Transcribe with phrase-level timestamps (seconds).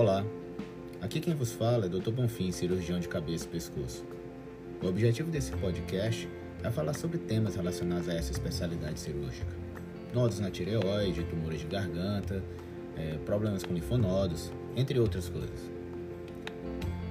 [0.00, 0.24] Olá,
[1.02, 2.10] aqui quem vos fala é Dr.
[2.10, 4.02] Bonfim, cirurgião de cabeça e pescoço.
[4.82, 6.26] O objetivo desse podcast
[6.64, 9.54] é falar sobre temas relacionados a essa especialidade cirúrgica.
[10.14, 12.42] Nodos na tireoide, tumores de garganta,
[12.96, 15.70] é, problemas com linfonodos, entre outras coisas.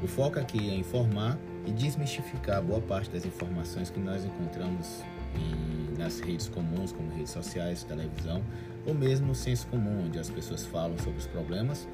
[0.01, 1.37] O foco aqui é informar
[1.67, 5.03] e desmistificar boa parte das informações que nós encontramos
[5.35, 8.41] em, nas redes comuns, como redes sociais, televisão,
[8.87, 11.87] ou mesmo no senso comum, onde as pessoas falam sobre os problemas,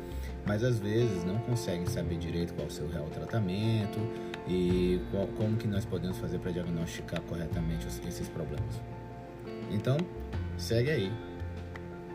[0.46, 4.00] mas às vezes não conseguem saber direito qual é o seu real tratamento
[4.48, 8.82] e qual, como que nós podemos fazer para diagnosticar corretamente esses problemas.
[9.72, 9.98] Então,
[10.58, 11.12] segue aí,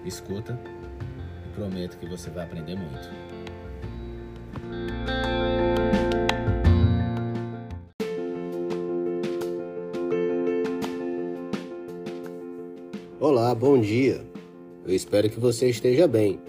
[0.05, 0.59] escuta
[1.47, 3.11] e prometo que você vai aprender muito.
[13.19, 14.25] Olá, bom dia.
[14.87, 16.41] Eu espero que você esteja bem.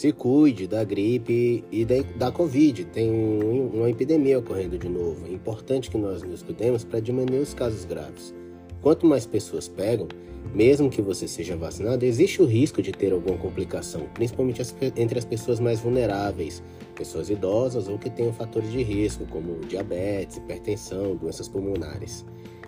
[0.00, 2.86] Se cuide da gripe e da, da Covid.
[2.86, 5.26] Tem uma epidemia ocorrendo de novo.
[5.26, 8.34] É importante que nós nos cuidemos para diminuir os casos graves.
[8.80, 10.08] Quanto mais pessoas pegam,
[10.54, 15.18] mesmo que você seja vacinado, existe o risco de ter alguma complicação, principalmente as, entre
[15.18, 16.62] as pessoas mais vulneráveis,
[16.94, 22.24] pessoas idosas ou que tenham fatores de risco, como diabetes, hipertensão, doenças pulmonares.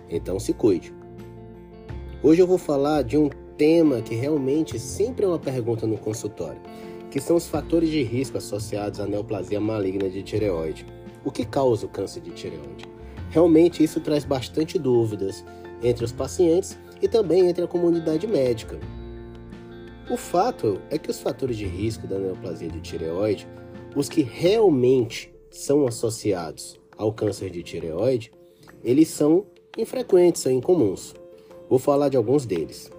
[0.07, 0.93] Então se cuide.
[2.21, 6.61] Hoje eu vou falar de um tema que realmente sempre é uma pergunta no consultório,
[7.13, 10.83] que são os fatores de risco associados à neoplasia maligna de tireoide.
[11.23, 12.87] O que causa o câncer de tireoide?
[13.29, 15.45] Realmente isso traz bastante dúvidas
[15.83, 18.79] entre os pacientes e também entre a comunidade médica.
[20.09, 23.47] O fato é que os fatores de risco da neoplasia de tireoide,
[23.95, 28.31] os que realmente são associados ao câncer de tireoide,
[28.83, 29.45] eles são
[29.77, 31.13] infrequentes, são incomuns.
[31.69, 32.91] Vou falar de alguns deles.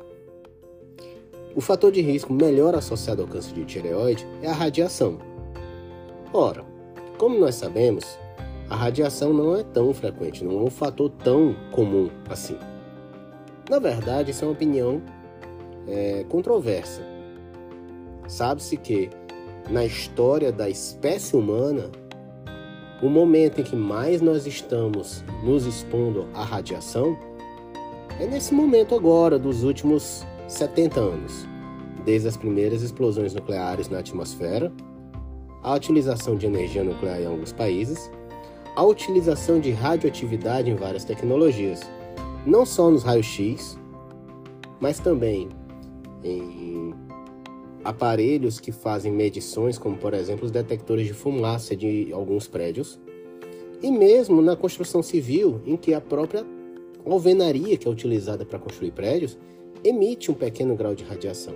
[1.56, 5.19] O fator de risco melhor associado ao câncer de tireoide é a radiação.
[6.33, 6.64] Ora,
[7.16, 8.19] como nós sabemos,
[8.69, 12.56] a radiação não é tão frequente, não é um fator tão comum assim.
[13.70, 15.00] Na verdade, isso é uma opinião
[15.87, 17.03] é, controversa.
[18.26, 19.09] Sabe-se que
[19.71, 21.88] na história da espécie humana,
[23.00, 27.16] o momento em que mais nós estamos nos expondo à radiação
[28.19, 31.47] é nesse momento agora, dos últimos 70 anos,
[32.05, 34.72] desde as primeiras explosões nucleares na atmosfera,
[35.62, 38.10] a utilização de energia nuclear em alguns países,
[38.77, 41.81] a utilização de radioatividade em várias tecnologias,
[42.44, 43.78] não só nos raios-x,
[44.81, 45.49] mas também
[46.22, 46.94] em
[47.83, 52.99] aparelhos que fazem medições, como por exemplo os detectores de fumaça de alguns prédios,
[53.83, 56.44] e mesmo na construção civil, em que a própria
[57.04, 59.38] alvenaria que é utilizada para construir prédios
[59.82, 61.54] emite um pequeno grau de radiação.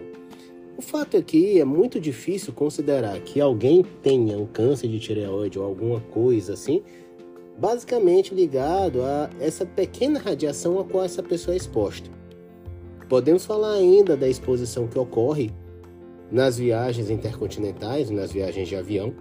[0.77, 5.59] O fato é que é muito difícil considerar que alguém tenha um câncer de tireoide
[5.59, 6.83] ou alguma coisa assim,
[7.59, 12.09] basicamente ligado a essa pequena radiação a qual essa pessoa é exposta.
[13.09, 15.51] Podemos falar ainda da exposição que ocorre
[16.31, 19.13] nas viagens intercontinentais, nas viagens de avião,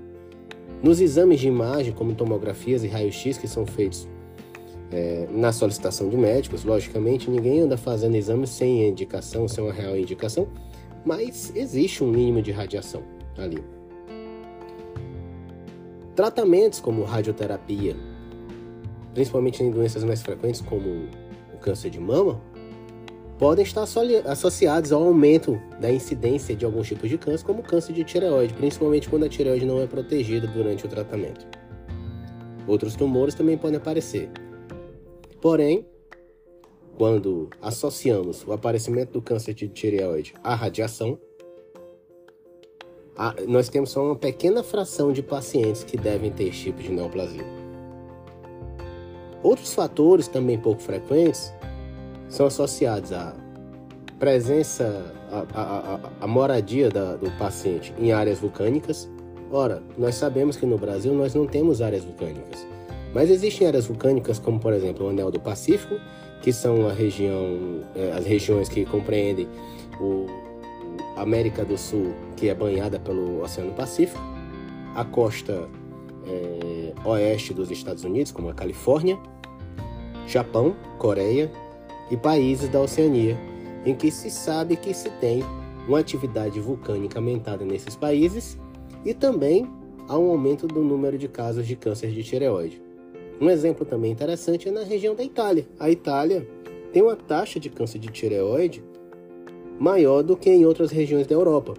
[0.83, 4.07] nos exames de imagem, como tomografias e raio-x que são feitos
[4.91, 9.97] é, na solicitação de médicos, logicamente, ninguém anda fazendo exames sem indicação, sem uma real
[9.97, 10.47] indicação,
[11.05, 13.03] mas existe um mínimo de radiação
[13.37, 13.63] ali.
[16.15, 17.95] Tratamentos como radioterapia,
[19.13, 21.07] principalmente em doenças mais frequentes como
[21.53, 22.41] o câncer de mama,
[23.37, 23.85] podem estar
[24.25, 29.07] associados ao aumento da incidência de alguns tipos de câncer, como câncer de tireoide, principalmente
[29.07, 31.45] quando a tireoide não é protegida durante o tratamento.
[32.65, 34.29] Outros tumores também podem aparecer,
[35.41, 35.85] Porém,
[36.97, 41.19] quando associamos o aparecimento do câncer de tireoide à radiação,
[43.47, 47.45] nós temos só uma pequena fração de pacientes que devem ter esse tipo de neoplasia.
[49.41, 51.53] Outros fatores também pouco frequentes
[52.29, 53.35] são associados à
[54.19, 55.13] presença,
[56.19, 59.09] à, moradia da, do paciente em áreas vulcânicas.
[59.51, 62.67] Ora, nós sabemos que no Brasil nós não temos áreas vulcânicas.
[63.13, 65.95] Mas existem áreas vulcânicas, como por exemplo o Anel do Pacífico,
[66.41, 69.47] que são a região, é, as regiões que compreendem
[69.99, 70.27] o
[71.15, 74.21] América do Sul, que é banhada pelo Oceano Pacífico,
[74.95, 75.67] a costa
[76.27, 79.17] é, oeste dos Estados Unidos, como a Califórnia,
[80.27, 81.51] Japão, Coreia
[82.11, 83.37] e países da Oceania,
[83.85, 85.43] em que se sabe que se tem
[85.87, 88.57] uma atividade vulcânica aumentada nesses países
[89.05, 89.67] e também
[90.07, 92.86] há um aumento do número de casos de câncer de tireoide.
[93.39, 95.67] Um exemplo também interessante é na região da Itália.
[95.79, 96.47] A Itália
[96.91, 98.83] tem uma taxa de câncer de tireoide
[99.79, 101.75] maior do que em outras regiões da Europa.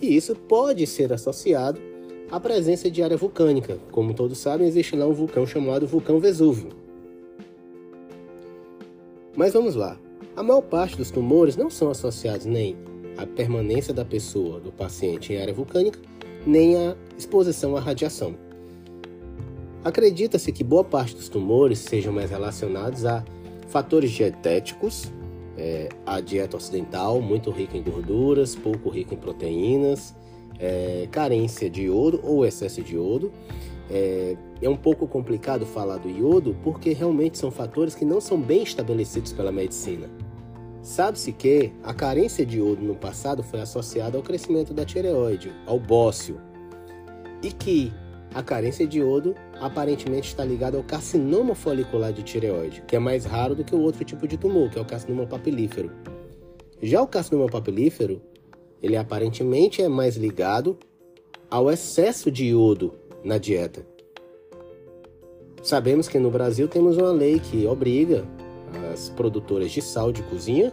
[0.00, 1.78] E isso pode ser associado
[2.30, 3.78] a presença de área vulcânica.
[3.90, 6.70] Como todos sabem, existe lá um vulcão chamado Vulcão Vesúvio.
[9.36, 9.98] Mas vamos lá.
[10.34, 12.74] A maior parte dos tumores não são associados nem
[13.18, 15.98] à permanência da pessoa, do paciente em área vulcânica,
[16.46, 18.34] nem à exposição à radiação.
[19.84, 23.24] Acredita-se que boa parte dos tumores sejam mais relacionados a
[23.66, 25.10] fatores dietéticos,
[25.56, 30.14] é, a dieta ocidental, muito rica em gorduras, pouco rica em proteínas,
[30.60, 33.32] é, carência de iodo ou excesso de iodo.
[33.90, 38.40] É, é um pouco complicado falar do iodo porque realmente são fatores que não são
[38.40, 40.08] bem estabelecidos pela medicina.
[40.80, 45.78] Sabe-se que a carência de iodo no passado foi associada ao crescimento da tireoide, ao
[45.78, 46.40] bócio,
[47.42, 47.92] e que
[48.34, 53.24] a carência de iodo aparentemente está ligada ao carcinoma folicular de tireoide, que é mais
[53.24, 55.88] raro do que o outro tipo de tumor, que é o carcinoma papilífero.
[56.82, 58.20] Já o carcinoma papilífero,
[58.82, 60.76] ele aparentemente é mais ligado
[61.48, 62.92] ao excesso de iodo
[63.22, 63.86] na dieta.
[65.62, 68.24] Sabemos que no Brasil temos uma lei que obriga
[68.92, 70.72] as produtoras de sal de cozinha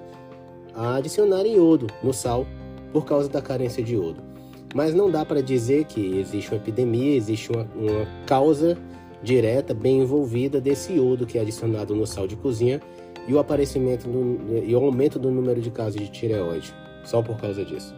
[0.74, 2.47] a adicionarem iodo no sal
[2.91, 4.28] por causa da carência de iodo.
[4.74, 8.77] Mas não dá para dizer que existe uma epidemia, existe uma, uma causa
[9.21, 12.80] direta, bem envolvida desse iodo que é adicionado no sal de cozinha
[13.27, 16.74] e o aparecimento do, e o aumento do número de casos de tireoide,
[17.04, 17.94] só por causa disso.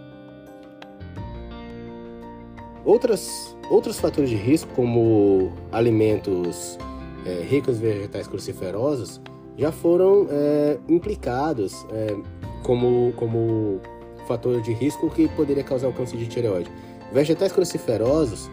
[2.83, 6.77] Outras, outros fatores de risco, como alimentos
[7.25, 9.21] é, ricos em vegetais cruciferosos,
[9.57, 12.15] já foram é, implicados é,
[12.63, 13.79] como, como
[14.27, 16.71] fator de risco que poderia causar o câncer de tireoide.
[17.11, 18.49] Vegetais cruciferosos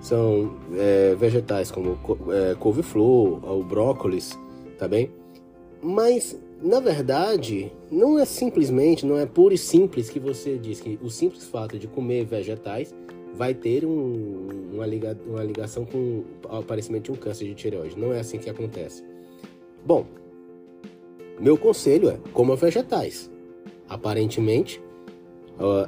[0.00, 1.98] são é, vegetais como
[2.32, 4.38] é, couve-flor, o brócolis,
[4.78, 5.10] tá bem?
[5.82, 10.98] Mas, na verdade, não é simplesmente, não é puro e simples que você diz que
[11.02, 12.94] o simples fato de comer vegetais
[13.34, 17.98] vai ter um, uma, liga, uma ligação com o aparecimento de um câncer de tireoide.
[17.98, 19.04] Não é assim que acontece.
[19.84, 20.06] Bom,
[21.38, 23.30] meu conselho é coma vegetais.
[23.88, 24.82] Aparentemente,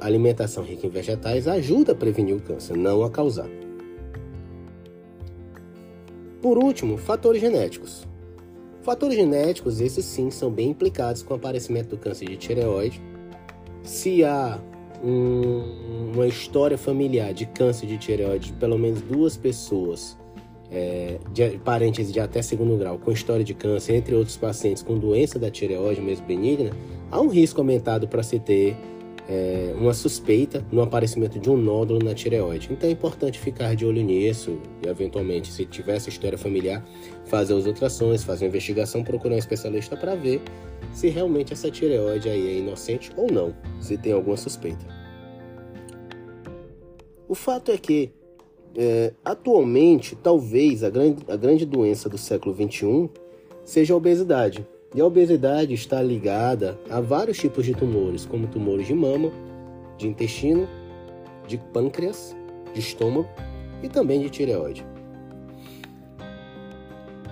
[0.01, 3.49] alimentação rica em vegetais ajuda a prevenir o câncer, não a causar.
[6.41, 8.07] Por último, fatores genéticos.
[8.81, 12.99] Fatores genéticos, esses sim, são bem implicados com o aparecimento do câncer de tireoide.
[13.83, 14.59] Se há
[15.03, 20.17] um, uma história familiar de câncer de tireoide de pelo menos duas pessoas,
[20.71, 24.97] é, de, parentes de até segundo grau, com história de câncer, entre outros pacientes com
[24.97, 26.71] doença da tireoide mesmo benigna,
[27.11, 28.75] há um risco aumentado para se ter
[29.27, 32.69] é, uma suspeita no aparecimento de um nódulo na tireoide.
[32.71, 36.85] Então é importante ficar de olho nisso e, eventualmente, se tiver essa história familiar,
[37.25, 40.41] fazer as ultrassons, fazer uma investigação, procurar um especialista para ver
[40.93, 44.85] se realmente essa tireoide aí é inocente ou não, se tem alguma suspeita.
[47.27, 48.11] O fato é que,
[48.75, 53.09] é, atualmente, talvez a grande, a grande doença do século XXI
[53.63, 54.67] seja a obesidade.
[54.93, 59.31] E a obesidade está ligada a vários tipos de tumores, como tumores de mama,
[59.97, 60.67] de intestino,
[61.47, 62.35] de pâncreas,
[62.73, 63.29] de estômago
[63.81, 64.85] e também de tireoide.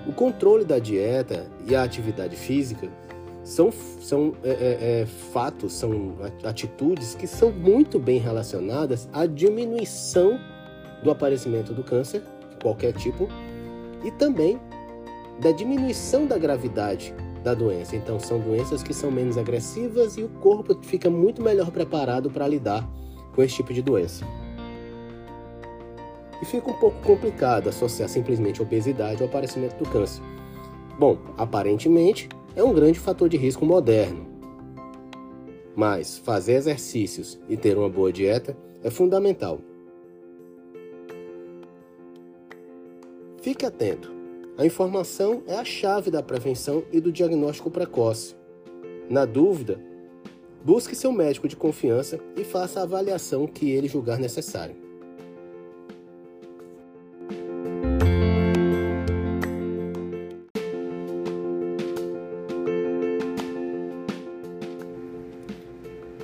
[0.07, 2.89] O controle da dieta e a atividade física
[3.43, 6.15] são, são é, é, é fatos, são
[6.45, 10.39] atitudes que são muito bem relacionadas à diminuição
[11.03, 12.23] do aparecimento do câncer,
[12.61, 13.27] qualquer tipo,
[14.05, 14.59] e também
[15.41, 17.13] da diminuição da gravidade
[17.43, 17.95] da doença.
[17.95, 22.47] Então, são doenças que são menos agressivas e o corpo fica muito melhor preparado para
[22.47, 22.87] lidar
[23.33, 24.25] com esse tipo de doença.
[26.41, 30.23] E fica um pouco complicado associar simplesmente obesidade ao aparecimento do câncer.
[30.97, 34.27] Bom, aparentemente é um grande fator de risco moderno.
[35.75, 39.59] Mas fazer exercícios e ter uma boa dieta é fundamental.
[43.41, 44.18] Fique atento
[44.59, 48.35] a informação é a chave da prevenção e do diagnóstico precoce.
[49.09, 49.79] Na dúvida,
[50.65, 54.75] busque seu médico de confiança e faça a avaliação que ele julgar necessário.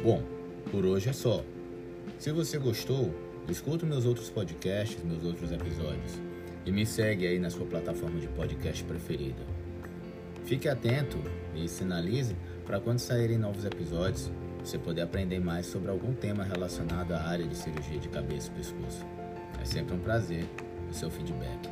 [0.03, 0.21] Bom,
[0.69, 1.41] por hoje é só.
[2.19, 3.15] Se você gostou,
[3.47, 6.34] escuta meus outros podcasts, meus outros episódios
[6.65, 9.43] e me segue aí na sua plataforma de podcast preferida.
[10.45, 11.17] Fique atento
[11.55, 17.13] e sinalize para quando saírem novos episódios você poder aprender mais sobre algum tema relacionado
[17.13, 19.05] à área de cirurgia de cabeça e pescoço.
[19.61, 20.45] É sempre um prazer
[20.89, 21.69] o seu feedback.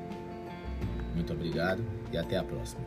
[1.16, 2.84] Muito obrigado e até a próxima.